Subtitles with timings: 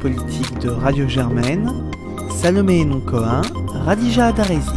[0.00, 1.90] politique de Radio Germaine,
[2.30, 4.68] Salomé Noncoin, Radija Adarezi.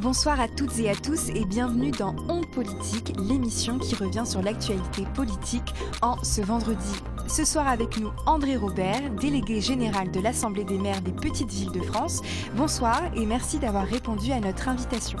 [0.00, 4.42] Bonsoir à toutes et à tous et bienvenue dans Onde Politique, l'émission qui revient sur
[4.42, 7.02] l'actualité politique en ce vendredi.
[7.26, 11.72] Ce soir avec nous André Robert, délégué général de l'Assemblée des maires des petites villes
[11.72, 12.22] de France.
[12.56, 15.18] Bonsoir et merci d'avoir répondu à notre invitation.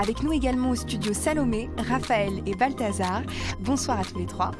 [0.00, 3.22] Avec nous également au studio Salomé, Raphaël et Balthazar.
[3.60, 4.52] Bonsoir à tous les trois.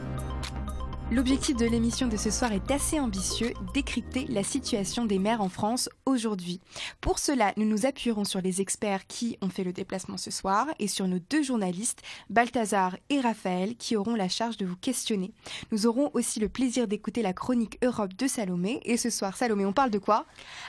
[1.12, 5.50] L'objectif de l'émission de ce soir est assez ambitieux, décrypter la situation des maires en
[5.50, 6.60] France aujourd'hui.
[7.02, 10.66] Pour cela, nous nous appuierons sur les experts qui ont fait le déplacement ce soir
[10.78, 15.32] et sur nos deux journalistes, Balthazar et Raphaël, qui auront la charge de vous questionner.
[15.72, 18.80] Nous aurons aussi le plaisir d'écouter la chronique Europe de Salomé.
[18.84, 20.24] Et ce soir, Salomé, on parle de quoi?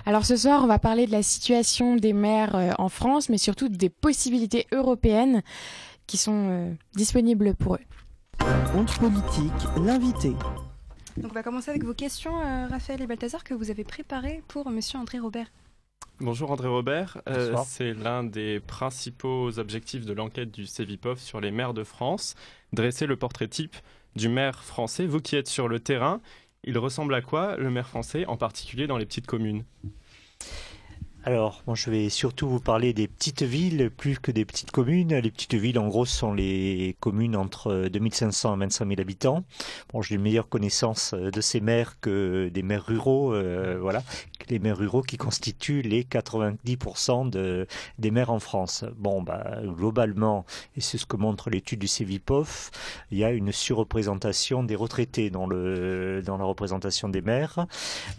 [0.05, 3.38] Alors ce soir, on va parler de la situation des maires euh, en France, mais
[3.38, 5.44] surtout des possibilités européennes
[6.08, 7.80] qui sont euh, disponibles pour eux.
[8.76, 10.30] Honte politique, l'invité.
[11.18, 14.44] Donc on va commencer avec vos questions, euh, Raphaël et Balthazar, que vous avez préparées
[14.48, 15.48] pour Monsieur André Robert.
[16.20, 21.50] Bonjour André Robert, euh, c'est l'un des principaux objectifs de l'enquête du CEVIPOF sur les
[21.50, 22.36] maires de France,
[22.72, 23.76] dresser le portrait type
[24.16, 25.08] du maire français.
[25.08, 26.22] Vous qui êtes sur le terrain,
[26.64, 29.64] il ressemble à quoi le maire français, en particulier dans les petites communes?
[31.28, 35.16] Alors, moi, je vais surtout vous parler des petites villes plus que des petites communes.
[35.16, 39.44] Les petites villes, en gros, sont les communes entre 2500 et 25 000 habitants.
[39.92, 44.04] Bon, j'ai une meilleure connaissance de ces maires que des maires ruraux, euh, voilà,
[44.50, 47.66] les maires ruraux qui constituent les 90% de,
[47.98, 48.86] des maires en France.
[48.95, 50.45] Bon, bah, globalement,
[50.78, 52.70] et c'est ce que montre l'étude du CEVIPOF,
[53.10, 57.66] il y a une surreprésentation des retraités dans, le, dans la représentation des maires,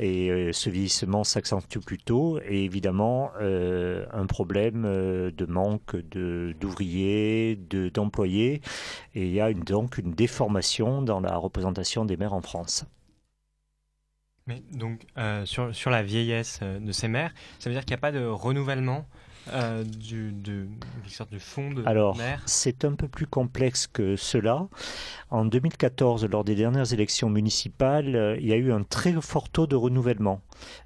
[0.00, 7.56] et euh, ce vieillissement s'accentue plutôt, et évidemment, euh, un problème euh, de manque d'ouvriers,
[7.92, 8.60] d'employés,
[9.14, 12.84] et il y a donc une déformation dans la représentation des maires en France.
[14.46, 17.98] Mais donc, euh, sur, sur, la vieillesse de ces maires, ça veut dire qu'il n'y
[17.98, 19.04] a pas de renouvellement
[19.52, 20.66] euh, du, de,
[21.06, 24.66] sorte de fond de Alors, c'est un peu plus complexe que cela.
[25.30, 29.48] En 2014, lors des dernières élections municipales, euh, il y a eu un très fort
[29.48, 30.40] taux de renouvellement.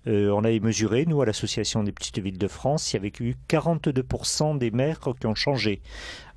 [0.07, 3.13] Euh, on avait mesuré, nous, à l'Association des petites villes de France, il y avait
[3.21, 5.81] eu 42% des maires qui ont changé.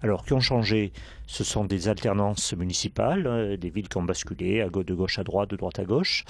[0.02, 0.94] Alors, qui ont changé,
[1.28, 5.50] ce sont des alternances municipales, des villes qui ont basculé à de gauche à droite,
[5.50, 6.26] de droite à gauche.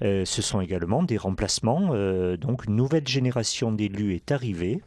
[0.00, 1.88] ce sont également des remplacements.
[2.36, 4.80] donc, une nouvelle génération d'élus est arrivée.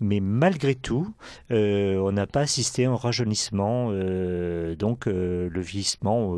[0.00, 1.12] Mais malgré tout,
[1.50, 3.88] euh, on n'a pas assisté à un rajeunissement.
[3.90, 6.36] Euh, donc euh, le vieillissement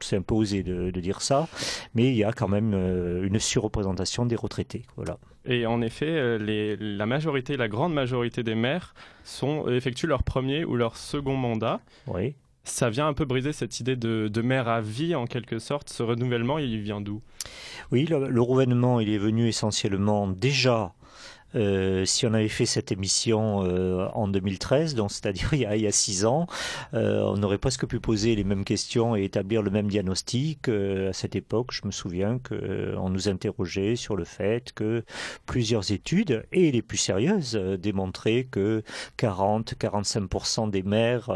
[0.00, 1.48] c'est un peu osé de, dire ça,
[1.92, 4.82] mais il y a quand même une surreprésentation des retraités.
[4.94, 5.18] Voilà.
[5.44, 8.94] Et en effet, la majorité, la grande majorité des maires
[9.24, 11.80] sont, effectuent leur premier ou leur second mandat.
[12.06, 12.36] Oui.
[12.62, 15.88] Ça vient un peu briser cette idée de, de maire à vie, en quelque sorte.
[15.88, 17.22] Ce renouvellement, il vient d'où?
[17.90, 20.92] Oui, le, le, renouvellement, il est venu essentiellement déjà
[21.54, 25.92] euh, si on avait fait cette émission euh, en 2013, donc c'est-à-dire il, y a
[25.92, 26.46] six ans,
[26.94, 30.68] euh, on aurait presque pu poser les mêmes questions et établir le même diagnostic.
[30.68, 35.04] à cette époque, je me souviens qu'on nous interrogeait sur le fait que
[35.46, 38.82] plusieurs études, et les plus sérieuses, démontraient que
[39.18, 41.28] 40-45% des maires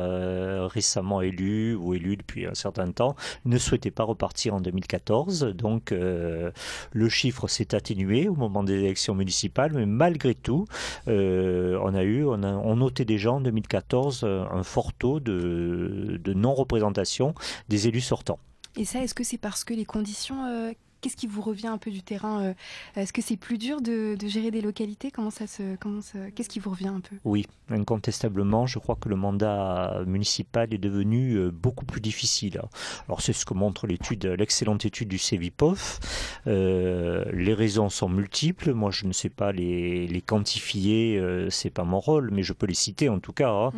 [0.72, 5.54] récemment élus ou élus depuis un certain temps ne souhaitaient pas repartir en 2014.
[5.54, 10.64] Donc le chiffre s'est atténué au moment des élections municipales, mais malgré tout,
[11.06, 15.20] euh, on a eu, on, a, on notait déjà en 2014 euh, un fort taux
[15.20, 17.34] de, non-représentation
[17.68, 18.41] des élus sortants.
[18.76, 21.78] Et ça, est-ce que c'est parce que les conditions euh, Qu'est-ce qui vous revient un
[21.78, 22.54] peu du terrain euh,
[22.94, 25.10] Est-ce que c'est plus dur de, gérer des localités?
[25.10, 26.00] Comment ça se, comment
[26.34, 27.16] qu'est-ce qui vous revient un peu?
[27.24, 32.60] Oui, incontestablement, je crois que le mandat municipal est devenu euh, beaucoup plus difficile.
[33.08, 35.98] Alors c'est ce que montre l'étude, l'excellente étude du CEVIPOF.
[36.46, 38.72] Euh, les raisons sont multiples.
[38.72, 42.53] Moi, je ne sais pas les, les quantifier, euh, c'est pas mon rôle, mais je
[42.53, 43.50] peux les citer en tout cas.
[43.50, 43.72] Hein.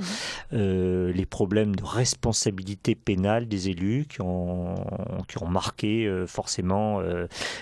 [0.52, 1.12] Mhm.
[1.14, 4.74] les problèmes de responsabilité pénale des élus qui ont
[5.28, 7.00] qui ont marqué forcément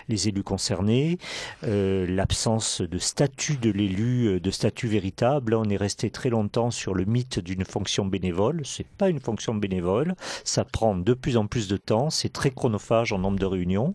[0.09, 1.19] les élus concernés,
[1.65, 5.55] euh, l'absence de statut de l'élu, euh, de statut véritable.
[5.55, 8.63] on est resté très longtemps sur le mythe d'une fonction bénévole.
[8.65, 10.15] C'est pas une fonction bénévole.
[10.45, 12.11] Ça prend de plus en plus de temps.
[12.11, 13.95] C'est très chronophage en nombre de réunions.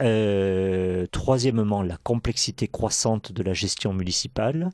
[0.00, 4.70] Euh, troisièmement, la complexité croissante de la gestion municipale,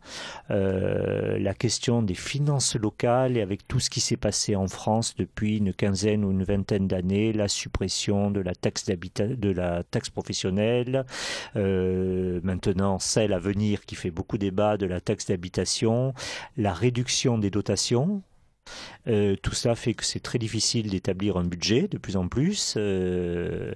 [0.50, 5.14] euh, la question des finances locales et avec tout ce qui s'est passé en France
[5.16, 10.10] depuis une quinzaine ou une vingtaine d'années, la suppression de la taxe de la taxe
[10.10, 11.04] professionnelle,
[11.56, 16.14] euh, maintenant celle à venir qui fait beaucoup débat de la taxe d'habitation,
[16.56, 18.22] la réduction des dotations
[19.08, 22.74] Euh, tout ça fait que c'est très difficile d'établir un budget de plus en plus
[22.76, 23.72] euh,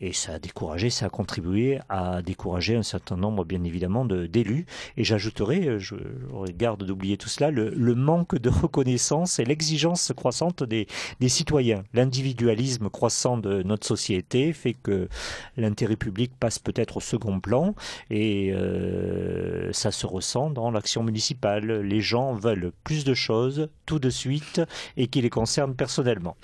[0.00, 4.64] et ça a découragé, ça a contribué à décourager un certain nombre bien évidemment d'élus
[4.96, 5.96] et j'ajouterai, euh, je,
[6.56, 10.86] garde d'oublier tout cela, le, manque de reconnaissance et l'exigence croissante des,
[11.28, 11.84] citoyens.
[11.92, 15.08] L'individualisme croissant de notre société fait que
[15.56, 17.74] l'intérêt public passe peut-être au second plan
[18.10, 18.52] et
[19.72, 21.82] ça se ressent dans l'action municipale.
[21.82, 24.29] Les gens veulent plus de choses tout de suite
[24.96, 26.36] et qui les concerne personnellement.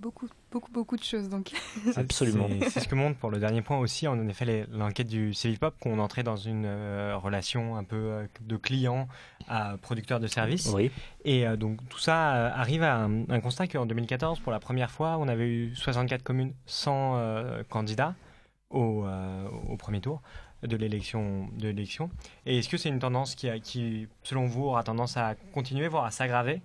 [0.00, 1.50] Beaucoup, beaucoup, beaucoup de choses donc.
[1.96, 2.46] Absolument.
[2.68, 5.98] C'est ce que montre pour le dernier point aussi, en effet, l'enquête du Civipop, qu'on
[5.98, 9.08] entrait dans une euh, relation un peu euh, de client
[9.48, 10.70] à producteur de services.
[10.72, 10.92] Oui.
[11.24, 15.16] Et euh, donc tout ça arrive à un, constat qu'en 2014, pour la première fois,
[15.18, 17.18] on avait eu 64 communes sans
[17.68, 18.14] candidats
[18.70, 19.04] au,
[19.68, 20.22] au, premier tour
[20.62, 22.10] de l'élection de l'élection.
[22.46, 26.12] Et est-ce que c'est une tendance qui, selon vous, aura tendance à continuer, voire à
[26.12, 26.62] s'aggraver?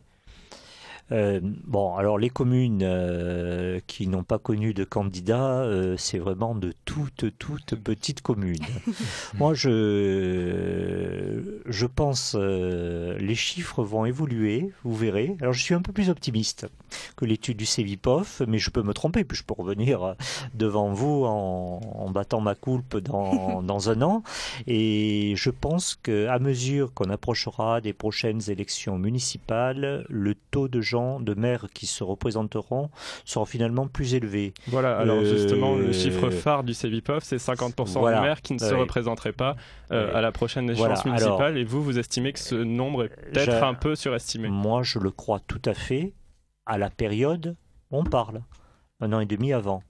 [1.11, 6.55] Euh, bon, alors les communes euh, qui n'ont pas connu de candidats, euh, c'est vraiment
[6.55, 8.65] de toutes, toutes petites communes.
[9.38, 15.35] Moi, je, je pense les chiffres vont évoluer, vous verrez.
[15.41, 16.67] Alors, je suis un peu plus optimiste
[17.18, 20.16] que l'étude du CEVIPOF, mais je peux me tromper, puis je peux revenir
[20.54, 24.24] devant vous en, en battant ma coulpe dans, dans un an.
[24.68, 30.84] Et je pense qu'à mesure qu'on approchera des prochaines élections municipales, le taux de
[31.19, 32.90] de maires qui se représenteront
[33.25, 34.54] seront finalement plus élevés.
[34.68, 38.60] Voilà, alors euh, justement, le chiffre phare du CEVIPOF, c'est 50% de maires qui ne
[38.60, 39.56] se représenteraient pas
[39.92, 41.57] euh, à la prochaine échéance municipale.
[41.57, 45.12] et vous, vous estimez que ce nombre est peut-être un peu surestimé Moi, je le
[45.12, 46.13] crois tout à fait
[46.65, 47.56] à la période
[47.94, 48.42] on parle,
[49.01, 49.83] un an et demi avant.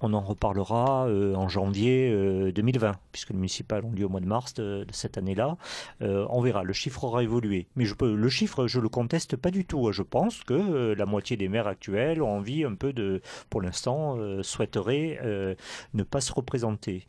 [0.00, 2.10] On en reparlera euh, en janvier
[2.52, 5.56] 2020, euh, puisque les municipales ont lieu au mois de mars de, cette année-là.
[6.02, 7.66] Euh, on verra, le chiffre aura évolué.
[7.76, 9.90] Mais je peux, le chiffre, je le conteste pas du tout.
[9.92, 14.18] Je pense que la moitié des maires actuels ont envie un peu de, pour l'instant,
[14.42, 15.56] souhaiteraient
[15.94, 17.06] ne pas se représenter.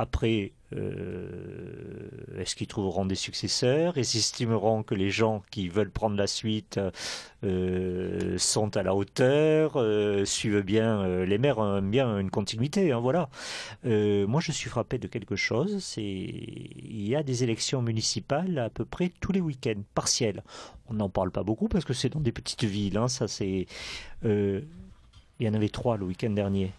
[0.00, 2.08] Après, euh,
[2.38, 3.94] est-ce qu'ils trouveront des successeurs?
[3.94, 6.78] Qu'ils estimeront que les gens qui veulent prendre la suite
[7.42, 13.00] euh, sont à la hauteur, euh, suivent bien les maires, ont bien une continuité hein,
[13.00, 13.28] Voilà.
[13.84, 15.96] moi, je suis frappé de quelque chose.
[15.96, 20.44] Il y a des élections municipales à peu près tous les week-ends, partielles.
[20.88, 22.98] On n'en parle pas beaucoup parce que c'est dans des petites villes.
[22.98, 23.66] Hein, ça, c'est.
[24.22, 24.64] il
[25.40, 26.72] y en avait trois le week-end dernier.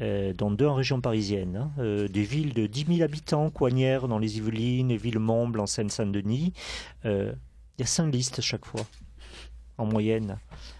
[0.00, 1.56] Euh, dans deux en région parisienne.
[1.56, 1.70] Hein.
[1.78, 6.54] Euh, des villes de 10 000 habitants, Coignères dans les Yvelines, et Villemomble en Seine-Saint-Denis.
[7.04, 7.32] Euh,
[7.76, 8.80] il y a cinq listes chaque fois,
[9.76, 10.38] en moyenne.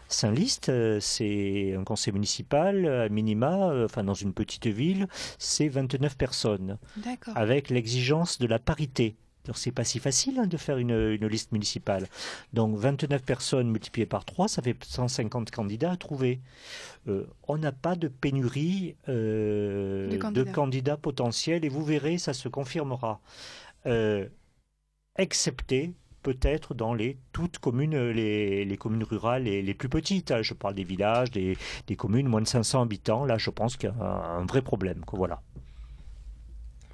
[0.09, 6.17] Cinq listes, c'est un conseil municipal, à minima, enfin dans une petite ville, c'est 29
[6.19, 6.79] personnes.
[7.35, 9.17] Avec l'exigence de la parité.
[9.55, 12.07] C'est pas si facile hein, de faire une, une, liste municipale.
[12.53, 16.41] Donc 29 personnes multipliées par 3, ça fait 150 candidats à trouver.
[17.09, 20.97] Euh, on n'a pas de pénurie euh, de, candidats.
[20.97, 23.21] potentiels et vous verrez, ça se confirmera.
[23.87, 24.29] Euh,
[25.17, 25.93] excepté
[26.23, 30.31] peut-être dans les toutes communes, les, les communes rurales les, les, plus petites.
[30.31, 30.43] Hein.
[30.43, 33.25] Je parle des villages, des, des, communes moins de 500 habitants.
[33.25, 35.03] Là, je pense qu'il y a un, un vrai problème.
[35.13, 35.43] Voilà.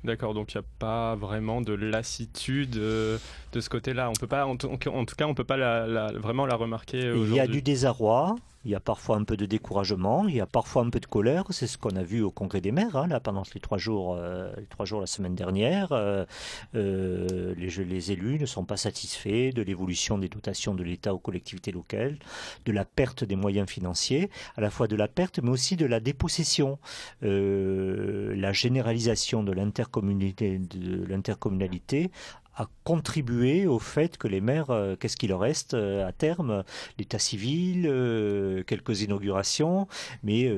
[0.09, 3.19] D'accord, donc il n'y a pas vraiment de lassitude euh,
[3.53, 4.09] de ce côté-là.
[4.09, 7.13] On peut pas, en, tout cas, on peut pas la, vraiment la remarquer.
[7.15, 8.35] Il y a du désarroi,
[8.69, 11.07] il y a parfois un peu de découragement, il y a parfois un peu de
[11.07, 11.45] colère.
[11.49, 14.53] C'est ce qu'on a vu au Congrès des maires, hein, pendant les trois jours, euh,
[14.59, 15.93] les trois jours la semaine dernière.
[15.93, 16.27] Euh,
[16.75, 21.73] euh, les, élus ne sont pas satisfaits de l'évolution des dotations de l'État aux collectivités
[21.73, 22.19] locales,
[22.67, 25.87] de la perte des moyens financiers, à la fois de la perte, mais aussi de
[25.87, 26.79] la dépossession,
[27.23, 32.11] la généralisation de l'intercommunalité
[32.59, 36.65] a contribué au fait que les maires, euh, qu'est-ce qu'il leur reste euh, à terme?
[36.99, 39.87] L'état civil, euh, quelques inaugurations,
[40.25, 40.51] mais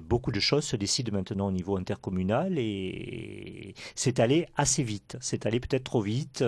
[0.00, 5.16] beaucoup de choses se décident maintenant au niveau intercommunal et c'est allé assez vite.
[5.20, 6.42] C'est allé peut-être trop vite,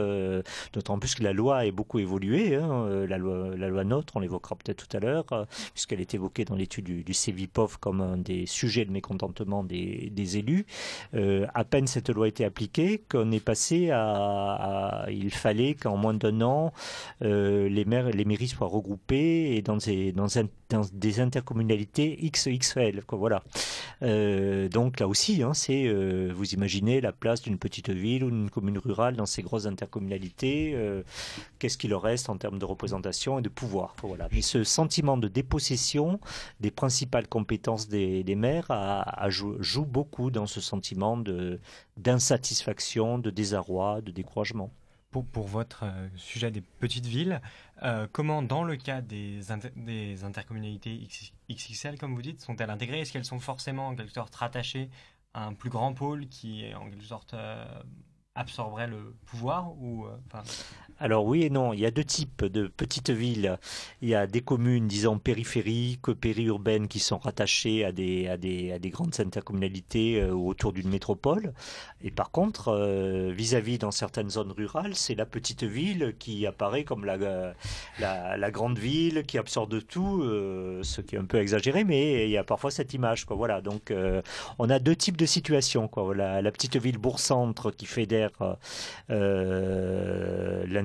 [0.73, 2.57] d'autant plus que la loi a beaucoup évolué.
[2.57, 6.45] Hein, la, loi, la loi NOTRe, on l'évoquera peut-être tout à l'heure, puisqu'elle est évoquée
[6.45, 7.15] dans l'étude du, du
[7.81, 10.67] comme un des sujets de mécontentement des élus.
[11.13, 16.15] à peine cette loi a été appliquée qu'on est passé à il fallait qu'en moins
[16.15, 16.73] d'un an,
[17.23, 23.03] euh, les, maires, les mairies soient regroupées et dans des, intercommunalités XXL.
[23.13, 23.43] Voilà.
[24.03, 28.31] Euh, donc là aussi, hein, c'est, euh, vous imaginez la place d'une petite ville ou
[28.31, 30.77] d'une commune rurale dans ces grosses intercommunalités.
[31.59, 34.29] Qu'est-ce qu'il leur reste en termes de représentation et de pouvoir voilà.
[34.33, 36.21] Mais ce sentiment de dépossession
[36.61, 38.69] des principales compétences des, maires
[39.29, 41.23] joue beaucoup dans ce sentiment
[41.97, 44.71] d'insatisfaction, de désarroi, de découragement.
[45.23, 45.85] Pour, votre
[46.17, 47.41] sujet des petites villes,
[48.13, 49.41] comment, dans le cas des,
[49.77, 51.09] des intercommunalités
[51.51, 53.01] XXL, comme vous dites, sont-elles intégrées?
[53.01, 54.91] Est-ce qu'elles sont forcément en quelque sorte rattachées
[55.35, 57.35] à un plus grand pôle qui en quelque sorte
[58.35, 60.07] absorberait le pouvoir ou
[60.99, 63.59] alors oui et non, il y a deux types de petites villes.
[64.01, 68.73] Il y a des communes, disons, périphériques, périurbaines qui sont rattachées à des, à des,
[68.73, 71.53] à des grandes intercommunalités euh, autour d'une métropole.
[72.03, 76.85] Et par contre, euh, vis-à-vis dans certaines zones rurales, c'est la petite ville qui apparaît
[76.85, 77.17] comme la,
[77.99, 82.25] la, la grande ville qui absorbe tout, euh, ce qui est un peu exagéré, mais
[82.25, 83.25] il y a parfois cette image.
[83.25, 83.37] Quoi.
[83.37, 83.93] Voilà, donc
[84.59, 85.89] on a deux types de situations.
[85.89, 86.15] Quoi.
[86.15, 88.31] La, la petite ville bourg-centre qui fédère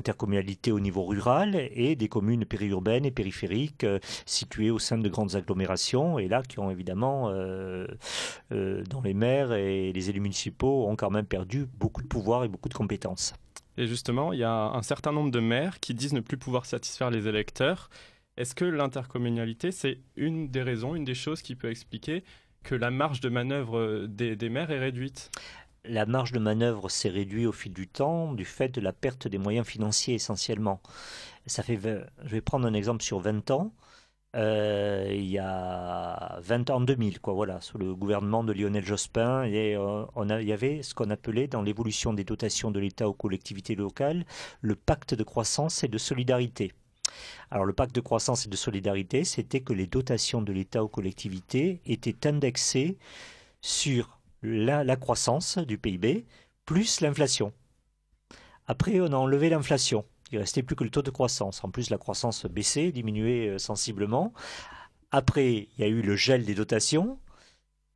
[0.01, 5.07] intercommunalités au niveau rural et des communes périurbaines et périphériques euh, situées au sein de
[5.07, 7.85] grandes agglomérations et là qui ont évidemment, euh,
[8.51, 12.43] euh, dans les maires et les élus municipaux, ont quand même perdu beaucoup de pouvoir
[12.43, 13.33] et beaucoup de compétences.
[13.77, 16.65] Et justement, il y a un certain nombre de maires qui disent ne plus pouvoir
[16.65, 17.89] satisfaire les électeurs.
[18.37, 22.23] Est-ce que l'intercommunalité, c'est une des raisons, une des choses qui peut expliquer
[22.63, 25.31] que la marge de manœuvre des maires est réduite?
[25.85, 29.27] La marge de manœuvre s'est réduite au fil du temps du fait de la perte
[29.27, 30.81] des moyens financiers essentiellement.
[31.47, 31.61] Je
[32.21, 33.73] vais prendre un exemple sur 20 ans.
[34.33, 40.05] Euh, il y a 20 ans, 2000, quoi, sous le gouvernement de Lionel Jospin, euh,
[40.39, 44.25] il y avait ce qu'on appelait dans l'évolution des dotations de l'État aux collectivités locales
[44.61, 46.71] le pacte de croissance et de solidarité.
[47.49, 50.87] Alors le pacte de croissance et de solidarité, c'était que les dotations de l'État aux
[50.87, 52.97] collectivités étaient indexées
[53.59, 56.25] sur la, croissance du PIB
[56.65, 57.53] plus l'inflation.
[58.67, 60.05] Après, on a enlevé l'inflation.
[60.31, 61.63] Il restait plus que le taux de croissance.
[61.63, 64.33] En plus, la croissance baissait, diminuait euh, sensiblement.
[65.11, 67.19] Après, il y a eu le gel des dotations.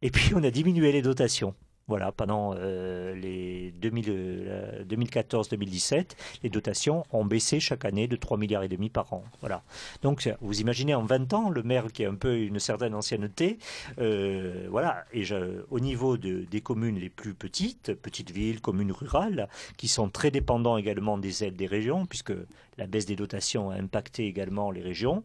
[0.01, 1.55] Et puis, on a diminué les dotations.
[1.87, 6.03] Voilà, pendant euh, les 2014-2017, euh,
[6.41, 9.23] les dotations ont baissé chaque année de 3 milliards et demi par an.
[9.41, 9.61] Voilà.
[10.01, 13.59] Donc, vous imaginez en 20 ans, le maire qui a un peu une certaine ancienneté,
[13.99, 15.05] euh, voilà.
[15.13, 15.25] Et
[15.69, 20.77] au niveau des communes les plus petites, petites villes, communes rurales, qui sont très dépendants
[20.77, 22.33] également des aides des régions, puisque
[22.79, 25.23] la baisse des dotations a impacté également les régions,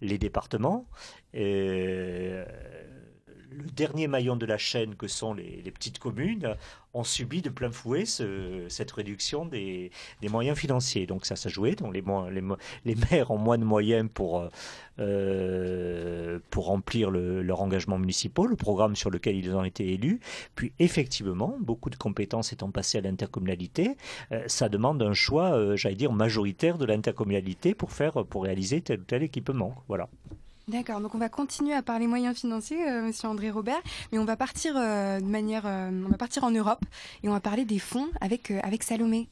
[0.00, 0.86] les départements
[3.50, 6.56] le dernier maillon de la chaîne que sont les, petites communes
[6.92, 9.90] ont subi de plein fouet cette réduction des,
[10.28, 11.06] moyens financiers.
[11.06, 11.74] Donc ça s'est joué.
[11.74, 12.02] Donc les,
[12.84, 14.48] les, maires ont moins de moyens pour,
[14.98, 20.20] euh, pour remplir leur engagement municipal, le programme sur lequel ils ont été élus.
[20.54, 23.96] Puis effectivement, beaucoup de compétences étant passées à l'intercommunalité,
[24.32, 28.80] euh, ça demande un choix, euh, j'allais dire, majoritaire de l'intercommunalité pour faire, pour réaliser
[28.80, 29.74] tel ou tel équipement.
[29.88, 30.08] Voilà.
[30.70, 33.80] D'accord, donc on va continuer à parler moyens financiers, euh, Monsieur André Robert,
[34.12, 36.84] mais on va partir euh, de manière, euh, on va partir en Europe
[37.24, 39.26] et on va parler des fonds avec avec Salomé.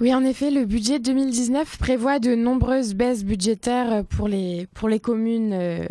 [0.00, 5.00] Oui, en effet, le budget 2019 prévoit de nombreuses baisses budgétaires pour les pour les
[5.00, 5.88] communes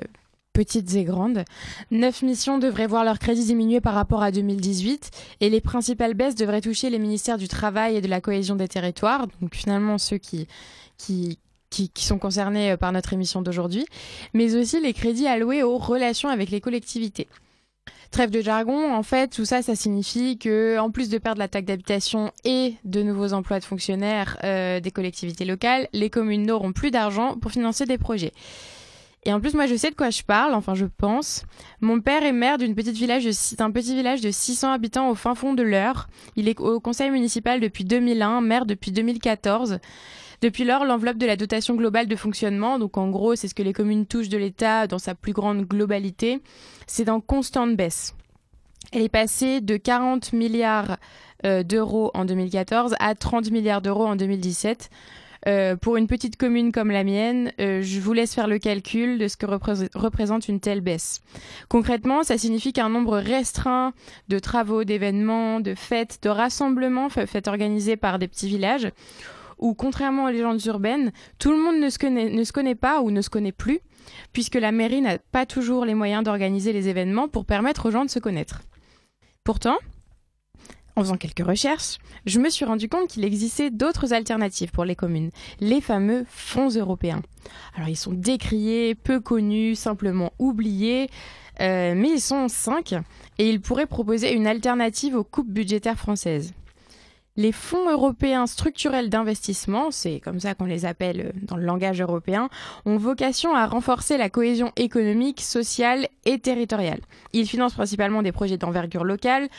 [0.53, 1.43] petites et grandes.
[1.89, 5.09] Neuf missions devraient voir leurs crédits diminuer par rapport à 2018
[5.41, 8.67] et les principales baisses devraient toucher les ministères du Travail et de la Cohésion des
[8.67, 10.47] territoires, donc finalement ceux qui,
[10.99, 11.39] qui,
[11.73, 13.85] qui, sont concernés euh, par notre émission d'aujourd'hui,
[14.33, 17.27] mais aussi les crédits alloués aux relations avec les collectivités.
[18.11, 21.47] Trêve de jargon, en fait, tout ça, ça signifie que, en plus de perdre la
[21.47, 26.73] taxe d'habitation et de nouveaux emplois de fonctionnaires euh, des collectivités locales, les communes n'auront
[26.73, 28.31] plus d'argent pour financer des projets.
[29.25, 31.45] Et en plus, moi, je sais de quoi je parle, enfin, je pense.
[31.81, 36.07] Mon père est maire d'un petit village de 600 habitants au fin fond de l'Eure.
[36.35, 39.79] Il est au conseil municipal depuis 2001, maire depuis 2014.
[40.43, 43.63] Depuis lors, l'enveloppe de la dotation globale de fonctionnement, donc en gros, c'est ce que
[43.63, 46.41] les communes touchent de l'État dans sa plus grande globalité,
[46.85, 48.13] c'est en constante baisse.
[48.91, 50.97] Elle est passée de 40 milliards
[51.45, 54.89] euh, d'euros en 2014 à 30 milliards d'euros en 2017.
[55.47, 59.19] Euh, pour une petite commune comme la mienne, euh, je vous laisse faire le calcul
[59.19, 61.21] de ce que représente une telle baisse.
[61.69, 63.93] Concrètement, ça signifie qu'un nombre restreint
[64.27, 68.91] de travaux, d'événements, de fêtes, de rassemblements, fêtes organisés par des petits villages,
[69.57, 73.29] où, contrairement aux légendes urbaines, tout le monde ne se connaît, pas ou ne se
[73.29, 73.79] connaît plus,
[74.31, 78.05] puisque la mairie n'a pas toujours les moyens d'organiser les événements pour permettre aux gens
[78.05, 78.61] de se connaître.
[79.43, 79.77] Pourtant,
[80.95, 84.95] en faisant quelques recherches, je me suis rendu compte qu'il existait d'autres alternatives pour les
[84.95, 87.21] communes, les fameux fonds européens.
[87.75, 91.09] Alors ils sont décriés, peu connus, simplement oubliés,
[91.61, 92.93] euh, mais ils sont cinq
[93.37, 96.53] et ils pourraient proposer une alternative aux coupes budgétaires françaises.
[97.35, 101.99] Les fonds européens structurels d'investissement, c'est comme ça qu'on les appelle euh, dans le langage
[101.99, 102.47] européen,
[102.85, 106.99] ont vocation à renforcer la cohésion économique, sociale et territoriale.
[107.33, 109.49] Ils financent principalement des projets d'envergure locale,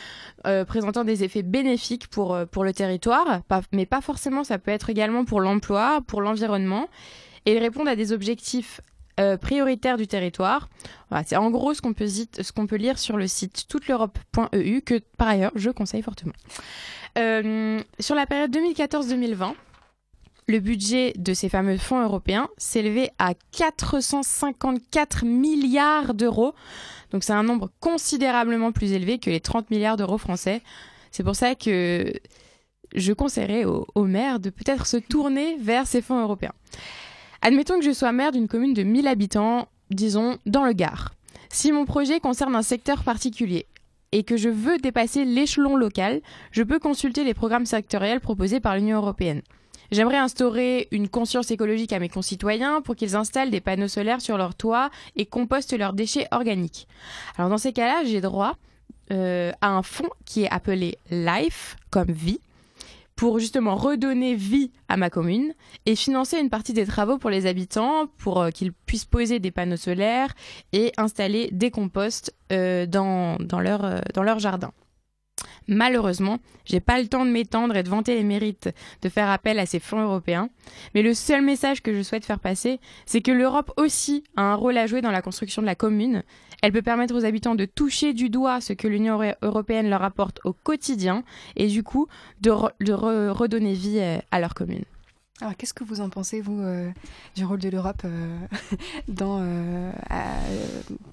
[0.46, 3.40] euh, présentant des effets bénéfiques pour, euh, pour le territoire,
[3.72, 6.86] mais pas forcément, ça peut être également pour l'emploi, pour l'environnement,
[7.44, 8.80] et ils répondent à des objectifs
[9.40, 10.68] prioritaires du territoire.
[11.24, 12.08] c'est en gros ce qu'on peut,
[12.66, 16.32] peut, lire sur le site touteleurope.eu que par ailleurs je conseille fortement.
[17.18, 19.54] Euh, sur la période 2014-2020,
[20.46, 26.54] le budget de ces fameux fonds européens s'élevait à 454 milliards d'euros.
[27.12, 30.60] Donc c'est un nombre considérablement plus élevé que les 30 milliards d'euros français.
[31.12, 32.12] C'est pour ça que
[32.94, 36.52] je conseillerais aux, aux maires de peut-être se tourner vers ces fonds européens.
[37.40, 41.14] Admettons que je sois maire d'une commune de 1000 habitants, disons dans le Gard.
[41.50, 43.66] Si mon projet concerne un secteur particulier
[44.14, 46.20] et que je veux dépasser l'échelon local,
[46.52, 49.42] je peux consulter les programmes sectoriels proposés par l'Union européenne.
[49.90, 54.38] J'aimerais instaurer une conscience écologique à mes concitoyens pour qu'ils installent des panneaux solaires sur
[54.38, 56.86] leur toit et compostent leurs déchets organiques.
[57.36, 58.56] Alors dans ces cas-là, j'ai droit
[59.10, 62.38] euh, à un fonds qui est appelé LIFE, comme vie,
[63.16, 65.54] pour justement redonner vie à ma commune
[65.86, 69.50] et financer une partie des travaux pour les habitants pour euh, qu'ils puissent poser des
[69.50, 70.34] panneaux solaires
[70.72, 74.72] et installer des composts euh, dans, dans, leur, euh, dans leur jardin.
[75.66, 78.70] Malheureusement, j'ai pas le temps de m'étendre et de vanter les mérites
[79.02, 80.50] de faire appel à ces fonds européens,
[80.94, 84.54] mais le seul message que je souhaite faire passer, c'est que l'Europe aussi a un
[84.54, 86.22] rôle à jouer dans la construction de la commune.
[86.62, 90.40] Elle peut permettre aux habitants de toucher du doigt ce que l'Union européenne leur apporte
[90.44, 91.24] au quotidien
[91.56, 92.08] et du coup
[92.40, 94.84] de, redonner vie euh, à leur commune.
[95.40, 96.90] Alors, qu'est-ce que vous en pensez, vous, euh,
[97.34, 98.38] du rôle de l'Europe euh,
[99.08, 99.44] dans,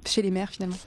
[0.05, 0.77] chez les maires, finalement?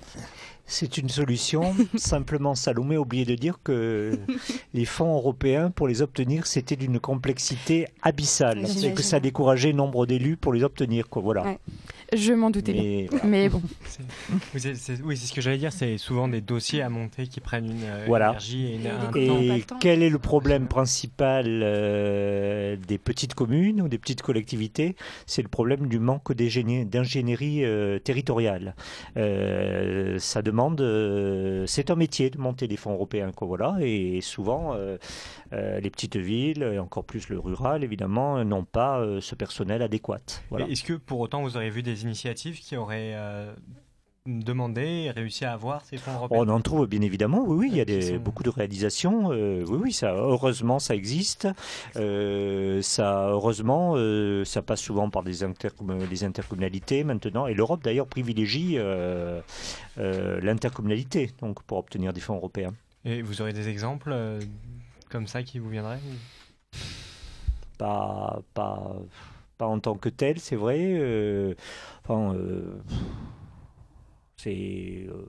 [0.66, 1.74] C'est une solution.
[1.96, 4.18] Simplement, Salomé a oublié de dire que
[4.74, 8.66] les fonds européens, pour les obtenir, c'était d'une complexité abyssale.
[8.68, 11.08] C'est que ça décourageait nombre d'élus pour les obtenir.
[11.08, 11.22] Quoi.
[11.22, 11.56] Voilà.
[12.14, 13.62] Je m'en doutais Mais, Mais bon.
[14.54, 15.72] oui, c'est ce que j'allais dire.
[15.72, 20.02] C'est souvent des dossiers à monter qui prennent une euh, énergie et, une, et quel
[20.02, 24.96] est le problème principal euh, des petites communes ou des petites collectivités?
[25.26, 28.74] C'est le problème du manque d'ingénierie euh, territoriale.
[29.16, 34.74] ça demande euh, c'est un métier de monter des fonds européens, quoi, voilà, et souvent
[34.74, 34.96] euh,
[35.52, 40.20] euh, les petites villes, et encore plus le rural, évidemment, n'ont pas ce personnel adéquat.
[40.58, 43.16] Est-ce que pour autant vous aurez vu des initiatives qui auraient
[44.26, 47.68] demandé et réussi à avoir ces fonds européens On en trouve bien évidemment, oui, oui,
[47.72, 51.48] il y a des, beaucoup de réalisations, oui, oui, ça, heureusement ça existe,
[51.94, 53.96] ça, heureusement,
[54.44, 55.40] ça passe souvent par des,
[56.08, 58.78] des intercommunalités maintenant, et l'Europe d'ailleurs privilégie
[59.98, 62.74] euh, l'intercommunalité donc pour obtenir des fonds européens.
[63.04, 64.40] Et vous aurez des exemples euh,
[65.08, 66.00] comme ça qui vous viendraient
[67.78, 68.96] pas, pas,
[69.58, 70.78] pas en tant que tel, c'est vrai.
[70.80, 71.54] Euh,
[72.04, 72.36] enfin,
[74.44, 75.24] c'est euh,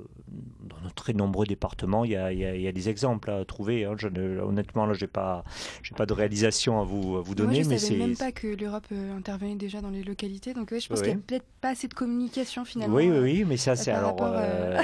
[0.83, 3.85] dans très nombreux départements, il y, a, il, y a, des exemples à trouver.
[3.85, 3.95] Hein.
[3.97, 5.43] Je honnêtement, là, j'ai pas,
[5.83, 7.63] j'ai pas de réalisation à vous, à vous donner.
[7.63, 10.53] Moi, je ne savais même pas que l'Europe euh, intervenait déjà dans les localités.
[10.53, 12.95] Donc, je pense qu'il n'y a peut-être pas assez de communication finalement.
[12.95, 14.17] Oui, oui, oui, mais ça, c'est alors.
[14.21, 14.81] Euh,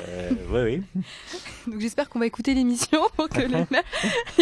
[0.50, 1.02] oui, oui.
[1.68, 3.66] donc, j'espère qu'on va écouter l'émission pour que les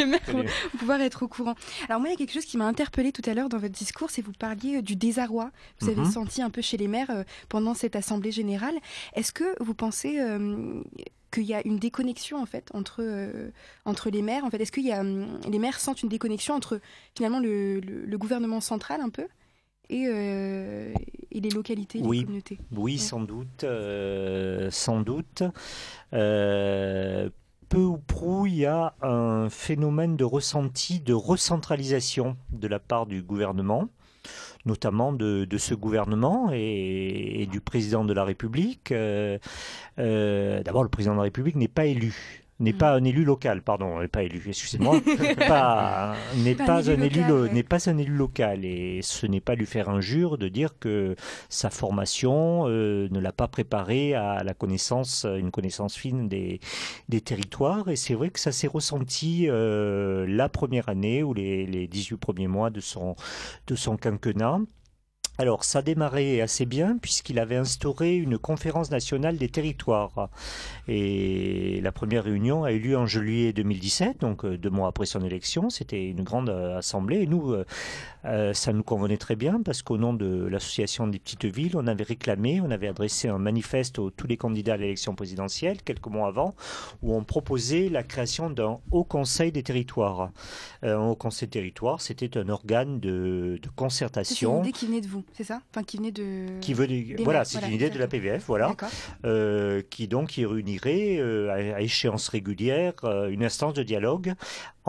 [0.06, 0.45] maires, vont
[0.78, 1.56] pouvoir être au courant.
[1.88, 3.73] Alors, moi, il y a quelque chose qui m'a interpellé tout à l'heure dans votre
[3.73, 5.52] discours, c'est vous parliez du désarroi.
[5.80, 6.12] Vous avez mhm.
[6.12, 8.75] senti un peu chez les maires pendant cette assemblée générale.
[9.15, 10.84] Est-ce que vous pensez euh,
[11.32, 13.50] qu'il y a une déconnexion en fait entre euh,
[13.86, 14.62] entre les maires en fait.
[14.62, 16.80] Est-ce qu'il y a hum, les maires sentent une déconnexion entre
[17.15, 19.28] finalement le, gouvernement central un peu
[19.89, 20.94] et, euh,
[21.32, 22.20] et les localités oui.
[22.20, 22.60] les communautés?
[22.76, 23.65] Oui sans doute
[24.70, 25.44] sans doute.
[26.12, 33.06] Peu ou prou il y a un phénomène de ressenti de recentralisation de la part
[33.06, 33.89] du gouvernement
[34.65, 38.91] notamment de, ce gouvernement et, du président de la République.
[38.91, 39.38] Euh,
[39.98, 43.62] euh, d'abord, le président de la République n'est pas élu n'est pas un élu local,
[43.62, 47.22] pardon, n'est pas élu, excusez-moi, n'est pas, un élu,
[47.54, 48.65] n'est pas un élu local.
[48.65, 51.15] Et ce n'est pas lui faire injure de dire que
[51.50, 56.60] sa formation euh, ne l'a pas préparé à la connaissance, une connaissance fine des,
[57.08, 57.89] des territoires.
[57.89, 62.17] Et c'est vrai que ça s'est ressenti euh, la première année ou les, les 18
[62.17, 63.15] premiers mois de son,
[63.67, 64.60] de son quinquennat
[65.39, 70.30] alors, ça démarrait assez bien puisqu'il avait instauré une conférence nationale des territoires.
[70.89, 75.06] Et la première réunion a eu lieu en juillet 2017, donc euh, deux mois après
[75.06, 75.69] son élection.
[75.69, 77.21] C'était une grande euh, assemblée.
[77.21, 77.56] Et nous,
[78.25, 81.88] euh, ça nous convenait très bien parce qu'au nom de l'association des petites villes, on
[81.88, 86.08] avait réclamé, on avait adressé un manifeste à tous les candidats à l'élection présidentielle quelques
[86.08, 86.54] mois avant,
[87.02, 90.32] où on proposait la création d'un haut conseil des territoires.
[90.84, 94.56] un haut conseil des territoires, c'était un organe de, de concertation.
[94.56, 95.23] C'est une idée qui venait de vous?
[95.34, 96.60] C'est ça Enfin, qui venait de.
[96.62, 96.88] Qui veut
[97.24, 98.76] voilà, c'est une idée de la PVF, voilà,
[99.26, 104.34] euh, qui donc qui réunirait euh, à, échéance régulière euh, une instance de dialogue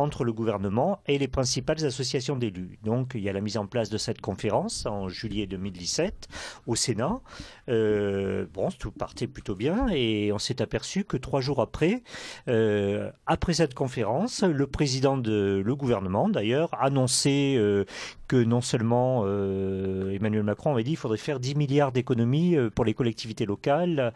[0.01, 2.79] entre le gouvernement et les principales associations d'élus.
[2.83, 6.29] Donc il y a la mise en place de cette conférence en juillet 2017
[6.67, 7.21] au Sénat.
[7.69, 12.03] Euh, bon, tout partait plutôt bien et on s'est aperçu que trois jours après,
[12.49, 17.85] euh, après cette conférence, le président de le gouvernement d'ailleurs annonçait euh,
[18.27, 22.95] que non seulement Emmanuel Macron avait dit qu'il faudrait faire 10 milliards d'économies pour les
[22.95, 24.13] collectivités locales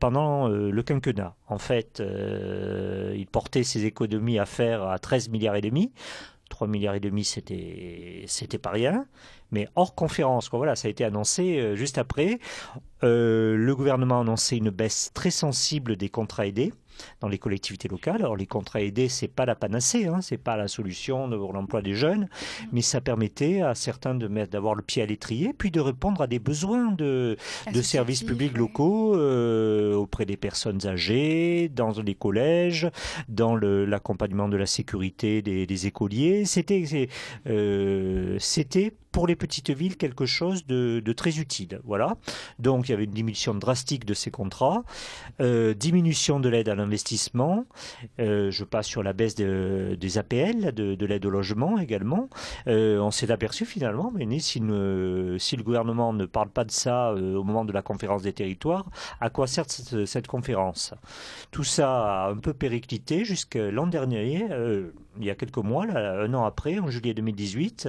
[0.00, 1.36] pendant le quinquennat.
[1.46, 5.92] En fait, il portait ces économies à faire à 13 milliards et demi.
[6.48, 9.06] 3 milliards et demi, c'était c'était pas rien.
[9.50, 12.38] Mais hors conférence, quoi, voilà, ça a été annoncé euh, juste après.
[13.04, 16.72] Euh, le gouvernement a annoncé une baisse très sensible des contrats aidés
[17.20, 18.16] dans les collectivités locales.
[18.16, 21.82] Alors les contrats aidés, c'est pas la panacée, hein, c'est pas la solution pour l'emploi
[21.82, 22.28] des jeunes,
[22.72, 26.20] mais ça permettait à certains de mettre, d'avoir le pied à l'étrier, puis de répondre
[26.22, 27.36] à des besoins de,
[27.72, 32.90] de services publics locaux euh, auprès des personnes âgées, dans les collèges,
[33.28, 36.44] dans l'accompagnement de la sécurité des, des écoliers.
[36.44, 37.08] C'était
[37.46, 41.80] euh, c'était pour les petites villes quelque chose de, de, très utile.
[41.84, 42.16] Voilà.
[42.58, 44.82] Donc il y avait une diminution drastique de ces contrats,
[45.40, 47.66] euh, diminution de l'aide à l'investissement.
[48.18, 52.28] Euh, je passe sur la baisse de, des APL, de, de l'aide au logement également.
[52.66, 57.44] Euh, on s'est aperçu finalement, mais si, le gouvernement ne parle pas de ça au
[57.44, 58.86] moment de la conférence des territoires,
[59.20, 60.94] à quoi sert cette, conférence?
[61.50, 64.46] Tout ça a un peu périclité jusqu'à l'an dernier,
[65.18, 67.88] il y a quelques mois, là, un an après, en juillet 2018,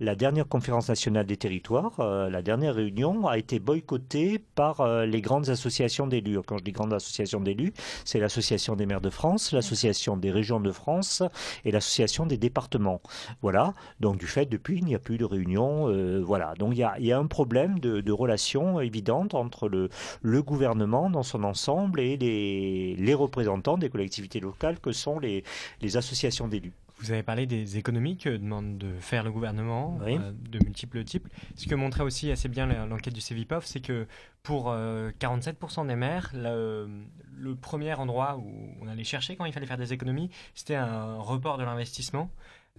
[0.00, 5.06] la dernière conférence nationale des territoires, euh, la dernière réunion a été boycottée par euh,
[5.06, 6.38] les grandes associations d'élus.
[6.46, 7.72] Quand je dis grandes associations d'élus,
[8.04, 11.22] c'est l'association des maires de France, l'association des régions de France
[11.64, 13.00] et l'association des départements.
[13.42, 13.72] Voilà.
[14.00, 15.88] Donc du fait, depuis, il n'y a plus de réunion.
[15.88, 16.54] Euh, voilà.
[16.58, 19.88] Donc il y a, y a, un problème de, de relation évidente entre le,
[20.22, 25.44] le, gouvernement dans son ensemble et les, les représentants des collectivités locales que sont les,
[25.80, 26.57] les associations d'élus.
[27.00, 31.28] Vous avez parlé des économies que demande de faire le gouvernement, euh, de multiples types.
[31.54, 34.06] Ce que montrait aussi assez bien l'enquête du CEVIPOF, c'est que
[34.42, 39.66] pour 47% euh, des maires, le, premier endroit où on allait chercher quand il fallait
[39.66, 42.30] faire des économies, c'était un report de l'investissement.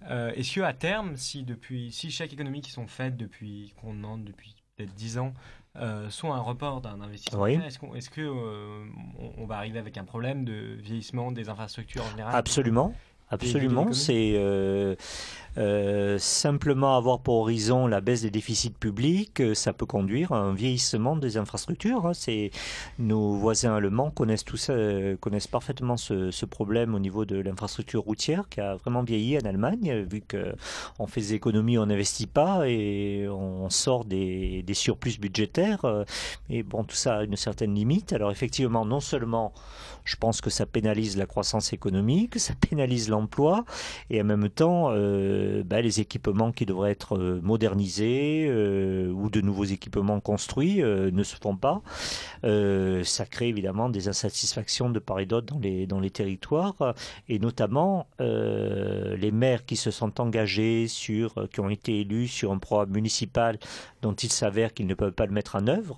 [0.08, 4.24] Euh, Est-ce qu'à terme, si, depuis, si chaque économie qui sont faites depuis qu'on demande
[4.24, 5.34] depuis peut-être 10 ans
[5.76, 7.46] euh, sont un report d'un investissement.
[7.46, 8.28] Est-ce qu'on est que
[9.38, 12.34] on, va arriver avec un problème de vieillissement des infrastructures en général?
[12.34, 12.92] Absolument.
[13.30, 14.96] Absolument, c'est euh,
[15.56, 20.38] euh, simplement avoir pour horizon la baisse des déficits publics, euh, ça peut conduire à
[20.38, 22.06] un vieillissement des infrastructures.
[22.06, 22.12] Hein.
[22.12, 22.50] C'est
[22.98, 24.74] nos voisins allemands connaissent tout ça,
[25.20, 29.42] connaissent parfaitement ce, ce, problème au niveau de l'infrastructure routière qui a vraiment vieilli en
[29.42, 30.52] Allemagne, vu que
[30.98, 36.04] on fait des économies, on n'investit pas et on sort des, des surplus budgétaires.
[36.48, 38.12] Et bon, tout ça a une certaine limite.
[38.12, 39.52] Alors effectivement, non seulement
[40.04, 43.19] je pense que ça pénalise la croissance économique, ça pénalise l'emploi
[44.10, 49.30] et en même temps, euh, bah, les équipements qui devraient être euh, modernisés euh, ou
[49.30, 51.82] de nouveaux équipements construits ne se font pas.
[52.42, 56.94] ça crée évidemment des insatisfactions de part et d'autre dans les, dans les territoires
[57.28, 62.58] et notamment les maires qui se sont engagés sur, qui ont été élus sur un
[62.58, 63.58] programme municipal
[64.02, 65.96] dont il s'avère qu'ils ne peuvent pas le mettre en œuvre,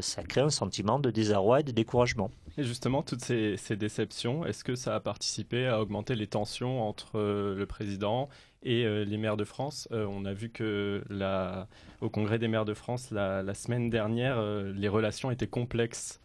[0.00, 2.30] ça crée un sentiment de désarroi et de découragement.
[2.56, 7.18] Et justement, toutes ces, déceptions, est-ce que ça a participé à augmenter les tensions entre
[7.18, 8.28] euh, le président
[8.62, 11.68] et euh, les maires de France euh, On a vu que la,
[12.00, 16.20] au Congrès des maires de France, la, semaine dernière, les relations étaient complexes.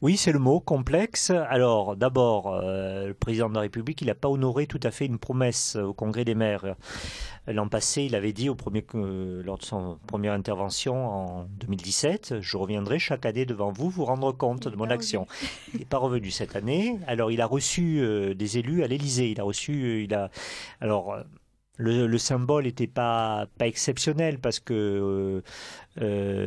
[0.00, 1.30] Oui, c'est le mot, complexe.
[1.30, 5.18] Alors, d'abord, le président de la République, il n'a pas honoré tout à fait une
[5.18, 6.74] promesse au Congrès des maires.
[7.48, 12.40] L'an passé, il avait dit au premier, euh, lors de son première intervention en 2017,
[12.40, 15.26] je reviendrai chaque année devant vous vous rendre compte de mon action.
[15.74, 16.98] Il n'est pas revenu cette année.
[17.08, 19.30] Alors, il a reçu euh, des élus à l'Élysée.
[19.32, 20.30] Il a reçu, euh, il a,
[20.80, 21.16] alors.
[21.78, 25.42] Le, le, symbole n'était pas, pas exceptionnel parce que euh,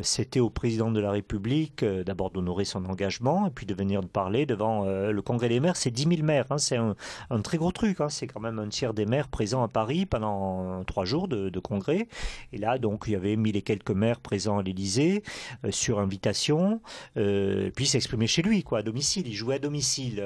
[0.04, 4.02] c'était au président de la République euh, d'abord d'honorer son engagement et puis de venir
[4.08, 5.76] parler devant euh, le Congrès des maires.
[5.76, 6.96] C'est 10 000 maires, hein, c'est un,
[7.42, 8.02] très gros truc.
[8.02, 8.10] Hein.
[8.10, 12.08] c'est quand même un tiers des maires présents à Paris pendant trois jours de, congrès.
[12.54, 15.24] Et là, donc, il y avait mille et quelques maires présents à l'Élysée
[15.70, 16.82] sur invitation.
[17.16, 19.28] puis s'exprimer chez lui, quoi, à domicile.
[19.28, 20.24] Il jouait à domicile.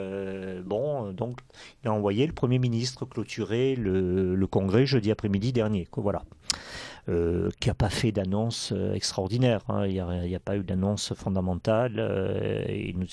[0.66, 1.40] bon, donc,
[1.84, 5.88] il a envoyé le Premier ministre clôturer le, congrès jeudi après-midi dernier.
[5.96, 6.24] Voilà.
[7.10, 9.62] Euh, qui n'a pas fait d'annonce euh, extraordinaire.
[9.68, 9.88] Hein.
[9.88, 11.96] Il n'y a, pas eu d'annonce fondamentale.
[11.98, 12.64] Euh,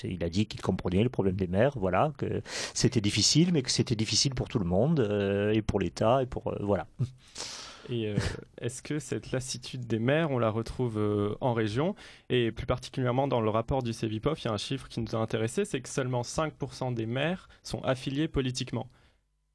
[0.03, 2.41] il, a dit qu'il comprenait le problème des maires, voilà, que
[2.75, 4.99] c'était difficile, mais que c'était difficile pour tout le monde,
[5.53, 6.53] et pour l'État, et pour...
[6.59, 6.85] voilà.
[7.89, 11.95] Est-ce que cette lassitude des maires, on la retrouve en région?
[12.29, 15.15] Et plus particulièrement dans le rapport du CEVIPOF, il y a un chiffre qui nous
[15.15, 18.89] a intéressé, c'est que seulement 5% des maires sont affiliés politiquement.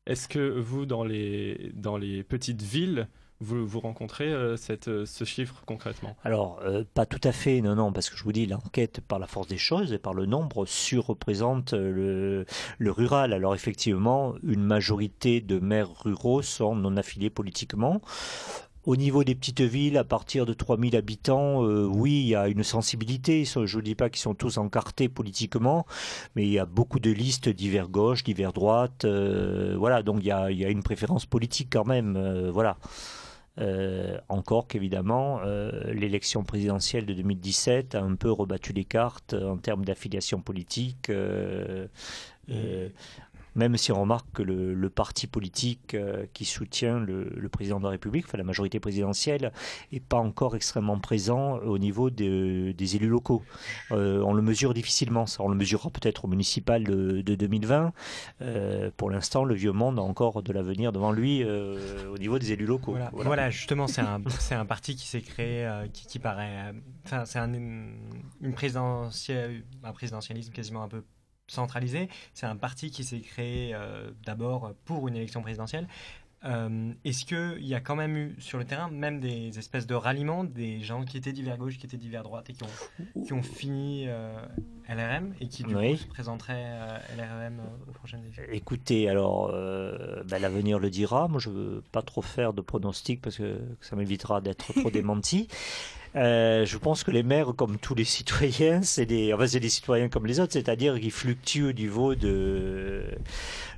[0.07, 3.07] Est-ce que vous, dans les, dans les petites villes,
[3.43, 4.57] vous, rencontrez euh,
[4.89, 6.17] euh, ce chiffre concrètement?
[6.25, 9.19] Alors, euh, pas tout à fait, non, non, parce que je vous dis, l'enquête, par
[9.19, 12.47] la force des choses et par le nombre, surreprésente le,
[12.79, 13.33] le rural.
[13.33, 18.01] Alors, effectivement, une majorité de maires ruraux sont non affiliés politiquement.
[18.85, 22.65] Au niveau des petites villes, à partir de 3000 habitants, oui, il y a une
[22.65, 23.45] sensibilité.
[23.45, 25.87] Je ne dis pas qu'ils sont tous encartés politiquement,
[26.35, 29.07] mais il y a beaucoup de listes divers gauche, divers droite.
[29.07, 32.51] voilà, donc il y, a, une préférence politique quand même.
[32.51, 32.77] voilà.
[33.59, 39.59] Euh, encore qu'évidemment, euh, l'élection présidentielle de 2017 a un peu rebattu les cartes en
[39.59, 41.11] termes d'affiliation politique.
[41.11, 41.87] Euh,
[43.55, 47.91] même si on remarque que le, parti politique euh, qui soutient le, président de la
[47.91, 49.53] République, enfin la majorité présidentielle,
[49.91, 53.43] n'est pas encore extrêmement présent au niveau des élus locaux.
[53.91, 57.93] Euh, on le mesure difficilement, ça on le mesurera peut-être au municipal de, 2020.
[58.43, 62.53] Euh, pour l'instant, le vieux monde a encore de l'avenir devant lui au niveau des
[62.53, 62.97] élus locaux.
[63.13, 66.75] Voilà, justement, c'est un, un, parti qui s'est créé, qui, paraît...
[67.25, 71.03] C'est un, une présidentielle, un présidentialisme quasiment un peu
[71.53, 72.09] centralisé.
[72.35, 75.87] C'est un parti qui s'est créé euh, d'abord pour une élection présidentielle.
[76.45, 79.95] Euh, est-ce qu'il y a quand même eu sur le terrain même des espèces de
[79.95, 83.33] ralliements, des gens qui étaient divers gauche, qui étaient divers droite et qui ont, qui
[83.33, 84.35] ont fini euh,
[84.89, 88.43] LRM et qui du coup se présenteraient LRM aux prochaines élections?
[88.51, 91.29] Écoutez, alors ben, l'avenir le dira.
[91.29, 94.91] Moi, je ne veux pas trop faire de pronostics parce que ça m'évitera d'être trop
[94.91, 95.47] démenti.
[96.15, 100.09] Euh, je pense que les maires, comme tous les citoyens, c'est des, enfin, des citoyens
[100.09, 103.05] comme les autres, c'est-à-dire qu'ils fluctuent au niveau de,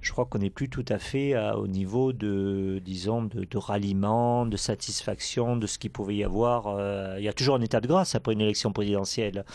[0.04, 4.56] je crois qu'on n'est plus tout à fait au niveau de, disons, de, ralliement, de
[4.56, 6.66] satisfaction de ce qu'il pouvait y avoir.
[6.68, 9.46] Euh, il y a toujours un état de grâce après une élection présidentielle.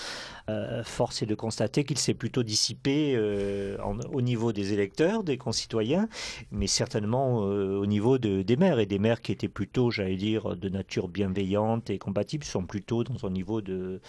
[0.50, 3.78] Euh, force est de constater qu'il s'est plutôt dissipé euh,
[4.12, 6.10] au niveau des électeurs, des concitoyens,
[6.52, 10.56] mais certainement au niveau de, des maires et des maires qui étaient plutôt, j'allais dire,
[10.56, 14.00] de nature bienveillante et compatible, sont plutôt dans un niveau de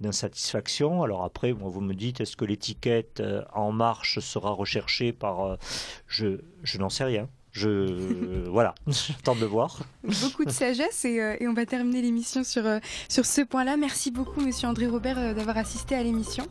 [0.00, 1.02] d'insatisfaction.
[1.02, 5.58] Alors après, vous me dites, est-ce que l'étiquette En Marche sera recherchée par
[6.06, 7.28] je, je n'en sais rien.
[7.52, 9.80] Je voilà, j'attends de voir.
[10.22, 12.78] Beaucoup de sagesse et, euh, et on va terminer l'émission sur euh,
[13.08, 13.76] sur ce point-là.
[13.76, 16.46] Merci beaucoup, Monsieur André Robert, euh, d'avoir assisté à l'émission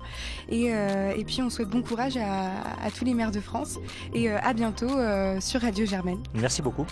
[0.49, 3.77] et, et puis on souhaite bon courage à, à tous les maires de France
[4.13, 4.89] et à bientôt
[5.39, 6.21] sur Radio Germaine.
[6.33, 6.85] Merci beaucoup.